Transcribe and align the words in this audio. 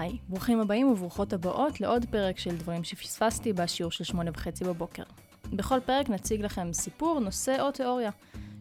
היי, 0.00 0.18
ברוכים 0.28 0.60
הבאים 0.60 0.92
וברוכות 0.92 1.32
הבאות 1.32 1.80
לעוד 1.80 2.04
פרק 2.10 2.38
של 2.38 2.56
דברים 2.56 2.84
שפספסתי 2.84 3.52
בשיעור 3.52 3.92
של 3.92 4.04
שמונה 4.04 4.30
וחצי 4.30 4.64
בבוקר. 4.64 5.02
בכל 5.52 5.80
פרק 5.80 6.08
נציג 6.08 6.42
לכם 6.42 6.72
סיפור, 6.72 7.20
נושא 7.20 7.56
או 7.60 7.72
תיאוריה 7.72 8.10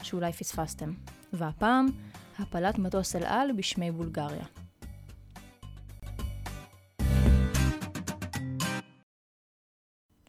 שאולי 0.03 0.33
פספסתם. 0.33 0.93
והפעם, 1.33 1.87
הפלת 2.39 2.79
מטוס 2.79 3.15
אל 3.15 3.23
על 3.23 3.51
בשמי 3.51 3.91
בולגריה. 3.91 4.45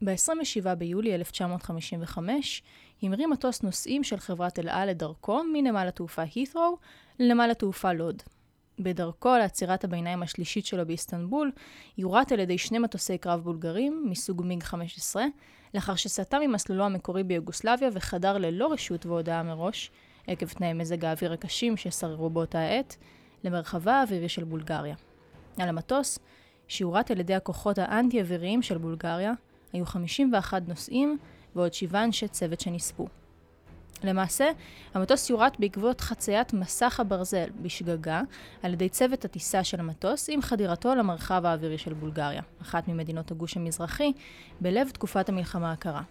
ב-27 0.03 0.75
ביולי 0.75 1.15
1955 1.15 2.63
המריא 3.01 3.27
מטוס 3.27 3.63
נוסעים 3.63 4.03
של 4.03 4.17
חברת 4.17 4.59
אל 4.59 4.69
על 4.69 4.89
לדרכו 4.89 5.43
מנמל 5.53 5.87
התעופה 5.87 6.21
הית'רו 6.35 6.77
לנמל 7.19 7.51
התעופה 7.51 7.93
לוד. 7.93 8.23
בדרכו 8.79 9.29
לעצירת 9.29 9.83
הביניים 9.83 10.23
השלישית 10.23 10.65
שלו 10.65 10.85
באיסטנבול, 10.85 11.51
יורט 11.97 12.31
על 12.31 12.39
ידי 12.39 12.57
שני 12.57 12.79
מטוסי 12.79 13.17
קרב 13.17 13.39
בולגרים 13.43 14.05
מסוג 14.09 14.41
מיג 14.45 14.63
15, 14.63 15.25
לאחר 15.73 15.95
שסטה 15.95 16.39
ממסלולו 16.39 16.85
המקורי 16.85 17.23
ביוגוסלביה 17.23 17.89
וחדר 17.93 18.37
ללא 18.37 18.71
רשות 18.71 19.05
והודעה 19.05 19.43
מראש, 19.43 19.91
עקב 20.27 20.47
תנאי 20.47 20.73
מזג 20.73 21.05
האוויר 21.05 21.33
הקשים 21.33 21.77
ששררו 21.77 22.29
באותה 22.29 22.67
עת, 22.67 22.97
למרחבה 23.43 23.93
האווירי 23.93 24.29
של 24.29 24.43
בולגריה. 24.43 24.95
על 25.57 25.69
המטוס, 25.69 26.19
שיורט 26.67 27.11
על 27.11 27.19
ידי 27.19 27.35
הכוחות 27.35 27.77
האנטי-אוויריים 27.77 28.61
של 28.61 28.77
בולגריה, 28.77 29.33
היו 29.73 29.85
51 29.85 30.61
נוסעים 30.67 31.17
ועוד 31.55 31.73
שבעה 31.73 32.03
אנשי 32.03 32.27
צוות 32.27 32.59
שנספו. 32.59 33.07
למעשה, 34.03 34.45
המטוס 34.93 35.29
יורט 35.29 35.59
בעקבות 35.59 36.01
חציית 36.01 36.53
מסך 36.53 36.99
הברזל 36.99 37.47
בשגגה 37.61 38.21
על 38.63 38.73
ידי 38.73 38.89
צוות 38.89 39.25
הטיסה 39.25 39.63
של 39.63 39.79
המטוס 39.79 40.29
עם 40.29 40.41
חדירתו 40.41 40.95
למרחב 40.95 41.45
האווירי 41.45 41.77
של 41.77 41.93
בולגריה, 41.93 42.41
אחת 42.61 42.87
ממדינות 42.87 43.31
הגוש 43.31 43.57
המזרחי, 43.57 44.11
בלב 44.61 44.89
תקופת 44.89 45.29
המלחמה 45.29 45.71
הקרה. 45.71 46.01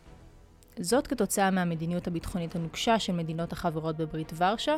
זאת 0.81 1.06
כתוצאה 1.06 1.50
מהמדיניות 1.50 2.06
הביטחונית 2.06 2.56
הנוקשה 2.56 2.98
של 2.98 3.12
מדינות 3.12 3.53
החברות 3.53 3.97
בברית 3.97 4.33
ורשה, 4.37 4.77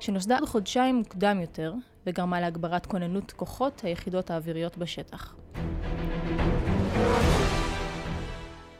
שנוסדה 0.00 0.38
חודשיים 0.46 0.96
מוקדם 0.96 1.40
יותר, 1.40 1.74
וגרמה 2.06 2.40
להגברת 2.40 2.86
כוננות 2.86 3.32
כוחות 3.32 3.80
היחידות 3.84 4.30
האוויריות 4.30 4.78
בשטח. 4.78 5.34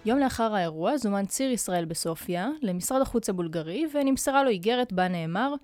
יום 0.07 0.19
לאחר 0.19 0.55
האירוע 0.55 0.97
זומן 0.97 1.27
ציר 1.27 1.51
ישראל 1.51 1.85
בסופיה 1.85 2.49
למשרד 2.63 3.03
החוץ 3.03 3.29
הבולגרי 3.29 3.87
ונמסרה 3.95 4.45
לו 4.45 4.51
איגרת 4.51 4.93
בה 4.93 5.09
נאמר 5.09 5.55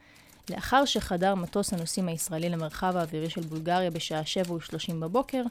לאחר 0.50 0.84
שחדר 0.84 1.34
מטוס 1.34 1.72
הנוסעים 1.72 2.08
הישראלי 2.08 2.48
למרחב 2.48 2.96
האווירי 2.96 3.30
של 3.30 3.40
בולגריה 3.40 3.90
בשעה 3.90 4.22
7:30 4.22 4.94
בבוקר, 5.00 5.42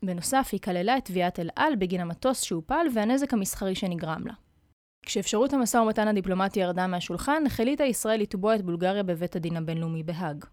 בנוסף, 0.03 0.49
היא 0.53 0.61
כללה 0.61 0.97
את 0.97 1.05
תביעת 1.05 1.41
אל 1.41 1.49
על 1.57 1.77
בגין 1.77 2.01
המטוס 2.01 2.43
שהופל 2.43 2.87
והנזק 2.95 3.33
המסחרי 3.33 3.75
שנגרם 3.75 4.27
לה. 4.27 4.35
כשאפשרות 5.07 5.53
המשא 5.53 5.77
ומתן 5.77 6.09
הדיפלומטי 6.09 6.61
ירדה 6.61 6.87
מהשולחן, 6.87 7.43
החליטה 7.47 7.85
ישראל 7.85 8.21
לתבוע 8.21 8.55
את 8.55 8.63
בולגריה 8.63 9.03
בבית 9.03 9.37
הדין 9.37 9.57
הבינלאומי 9.57 10.03
בהאג. 10.03 10.45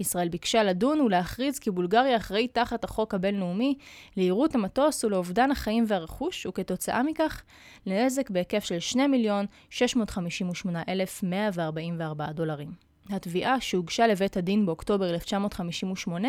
ישראל 0.00 0.28
ביקשה 0.28 0.62
לדון 0.62 1.00
ולהכריז 1.00 1.58
כי 1.58 1.70
בולגריה 1.70 2.16
אחראית 2.16 2.54
תחת 2.54 2.84
החוק 2.84 3.14
הבינלאומי 3.14 3.74
ליירוט 4.16 4.54
המטוס 4.54 5.04
ולאובדן 5.04 5.50
החיים 5.50 5.84
והרכוש, 5.88 6.46
וכתוצאה 6.46 7.02
מכך 7.02 7.42
לנזק 7.86 8.30
בהיקף 8.30 8.64
של 8.64 8.78
2,658,144 9.70 12.32
דולרים. 12.32 12.88
התביעה 13.10 13.60
שהוגשה 13.60 14.06
לבית 14.06 14.36
הדין 14.36 14.66
באוקטובר 14.66 15.10
1958 15.10 16.28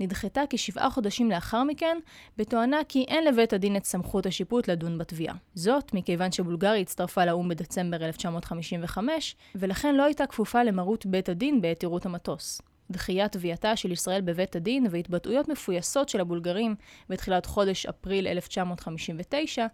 נדחתה 0.00 0.42
כשבעה 0.50 0.90
חודשים 0.90 1.30
לאחר 1.30 1.64
מכן, 1.64 1.98
בתואנה 2.38 2.80
כי 2.88 3.04
אין 3.08 3.24
לבית 3.24 3.52
הדין 3.52 3.76
את 3.76 3.84
סמכות 3.84 4.26
השיפוט 4.26 4.68
לדון 4.68 4.98
בתביעה. 4.98 5.34
זאת 5.54 5.94
מכיוון 5.94 6.32
שבולגריה 6.32 6.80
הצטרפה 6.80 7.24
לאו"ם 7.24 7.48
בדצמבר 7.48 8.04
1955, 8.04 9.36
ולכן 9.54 9.94
לא 9.94 10.02
הייתה 10.02 10.26
כפופה 10.26 10.62
למרות 10.62 11.06
בית 11.06 11.28
הדין 11.28 11.60
בעת 11.60 11.82
עירות 11.82 12.06
המטוס. 12.06 12.60
דחיית 12.90 13.32
תביעתה 13.32 13.76
של 13.76 13.92
ישראל 13.92 14.20
בבית 14.20 14.56
הדין 14.56 14.86
והתבטאויות 14.90 15.48
מפויסות 15.48 16.08
של 16.08 16.20
הבולגרים 16.20 16.74
בתחילת 17.08 17.46
חודש 17.46 17.86
אפריל 17.86 18.26
1959, 18.26 19.66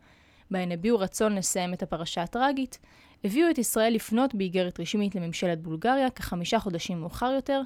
בהן 0.50 0.72
הביעו 0.72 0.98
רצון 0.98 1.34
לסיים 1.34 1.74
את 1.74 1.82
הפרשה 1.82 2.22
הטראגית, 2.22 2.78
הביאו 3.24 3.50
את 3.50 3.58
ישראל 3.58 3.94
לפנות 3.94 4.34
באיגרת 4.34 4.80
רשמית 4.80 5.14
לממשלת 5.14 5.62
בולגריה 5.62 6.10
כחמישה 6.10 6.58
חודשים 6.58 7.00
מאוחר 7.00 7.32
יותר, 7.36 7.60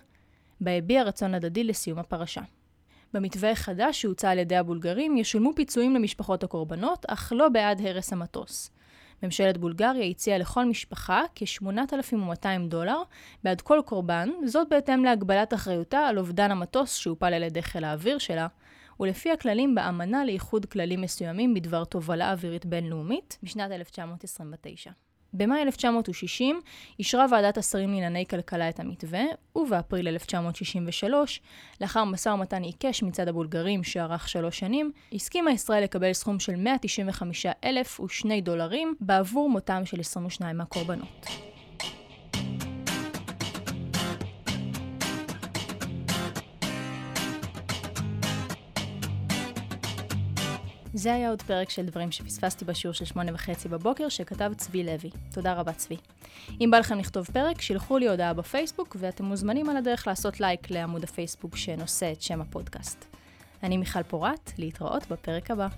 בה 0.60 0.70
הביע 0.70 1.02
רצון 1.02 1.34
הדדי 1.34 1.64
לסיום 1.64 1.98
הפרשה. 1.98 2.42
במתווה 3.14 3.50
החדש 3.50 4.00
שהוצע 4.02 4.30
על 4.30 4.38
ידי 4.38 4.56
הבולגרים 4.56 5.16
ישולמו 5.16 5.52
פיצויים 5.56 5.94
למשפחות 5.94 6.44
הקורבנות, 6.44 7.06
אך 7.08 7.32
לא 7.36 7.48
בעד 7.48 7.86
הרס 7.86 8.12
המטוס. 8.12 8.70
ממשלת 9.22 9.58
בולגריה 9.58 10.04
הציעה 10.04 10.38
לכל 10.38 10.64
משפחה 10.64 11.22
כ-8,200 11.34 12.46
דולר 12.68 13.02
בעד 13.44 13.60
כל 13.60 13.80
קורבן, 13.84 14.28
זאת 14.44 14.68
בהתאם 14.70 15.04
להגבלת 15.04 15.54
אחריותה 15.54 15.98
על 15.98 16.18
אובדן 16.18 16.50
המטוס 16.50 16.96
שהופל 16.96 17.34
על 17.34 17.42
ידי 17.42 17.62
חיל 17.62 17.84
האוויר 17.84 18.18
שלה, 18.18 18.46
ולפי 19.00 19.32
הכללים 19.32 19.74
באמנה 19.74 20.24
לאיחוד 20.24 20.66
כללים 20.66 21.00
מסוימים 21.00 21.54
בדבר 21.54 21.84
תובלה 21.84 22.32
אווירית 22.32 22.66
בינלאומית 22.66 23.38
משנת 23.42 23.70
1929. 23.70 24.90
במאי 25.32 25.62
1960 25.62 26.60
אישרה 26.98 27.26
ועדת 27.30 27.58
השרים 27.58 27.90
לענייני 27.90 28.26
כלכלה 28.26 28.68
את 28.68 28.80
המתווה, 28.80 29.22
ובאפריל 29.56 30.08
1963, 30.08 31.40
לאחר 31.80 32.04
משא 32.04 32.28
ומתן 32.28 32.62
עיקש 32.62 33.02
מצד 33.02 33.28
הבולגרים 33.28 33.84
שארך 33.84 34.28
שלוש 34.28 34.58
שנים, 34.58 34.92
הסכימה 35.12 35.50
ישראל 35.50 35.82
לקבל 35.82 36.12
סכום 36.12 36.40
של 36.40 36.56
195,002 36.56 38.40
דולרים 38.40 38.94
בעבור 39.00 39.50
מותם 39.50 39.82
של 39.84 40.00
22 40.00 40.56
מהקורבנות. 40.56 41.26
זה 50.96 51.14
היה 51.14 51.30
עוד 51.30 51.42
פרק 51.42 51.70
של 51.70 51.86
דברים 51.86 52.12
שפספסתי 52.12 52.64
בשיעור 52.64 52.94
של 52.94 53.04
שמונה 53.04 53.34
וחצי 53.34 53.68
בבוקר, 53.68 54.08
שכתב 54.08 54.52
צבי 54.56 54.84
לוי. 54.84 55.10
תודה 55.34 55.52
רבה 55.52 55.72
צבי. 55.72 55.96
אם 56.60 56.68
בא 56.70 56.78
לכם 56.78 56.98
לכתוב 56.98 57.26
פרק, 57.26 57.60
שילחו 57.60 57.98
לי 57.98 58.08
הודעה 58.08 58.34
בפייסבוק, 58.34 58.96
ואתם 59.00 59.24
מוזמנים 59.24 59.68
על 59.68 59.76
הדרך 59.76 60.06
לעשות 60.06 60.40
לייק 60.40 60.70
לעמוד 60.70 61.04
הפייסבוק 61.04 61.56
שנושא 61.56 62.12
את 62.12 62.22
שם 62.22 62.40
הפודקאסט. 62.40 63.04
אני 63.62 63.76
מיכל 63.76 64.02
פורת, 64.02 64.52
להתראות 64.58 65.06
בפרק 65.10 65.50
הבא. 65.50 65.68